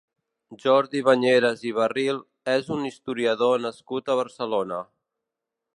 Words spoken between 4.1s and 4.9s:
a Barcelona.